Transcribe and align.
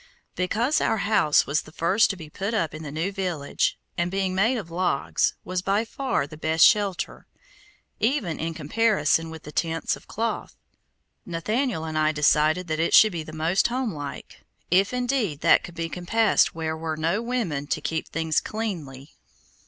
Because 0.35 0.81
our 0.81 0.97
house 0.97 1.45
was 1.45 1.61
the 1.61 1.71
first 1.71 2.09
to 2.09 2.15
be 2.17 2.27
put 2.27 2.55
up 2.55 2.73
in 2.73 2.81
the 2.81 2.91
new 2.91 3.11
village, 3.11 3.77
and, 3.99 4.09
being 4.09 4.33
made 4.33 4.57
of 4.57 4.71
logs, 4.71 5.35
was 5.45 5.61
by 5.61 5.85
far 5.85 6.25
the 6.25 6.37
best 6.37 6.65
shelter, 6.65 7.27
even 7.99 8.39
in 8.39 8.55
comparison 8.55 9.29
with 9.29 9.43
the 9.43 9.51
tents 9.51 9.95
of 9.95 10.07
cloth, 10.07 10.55
Nathaniel 11.23 11.85
and 11.85 11.99
I 11.99 12.13
decided 12.13 12.65
that 12.67 12.79
it 12.79 12.95
should 12.95 13.11
be 13.11 13.21
the 13.21 13.31
most 13.31 13.67
homelike, 13.67 14.41
if 14.71 14.91
indeed 14.91 15.41
that 15.41 15.63
could 15.63 15.75
be 15.75 15.87
compassed 15.87 16.55
where 16.55 16.75
were 16.75 16.97
no 16.97 17.21
women 17.21 17.67
to 17.67 17.79
keep 17.79 18.07
things 18.07 18.39
cleanly. 18.39 19.13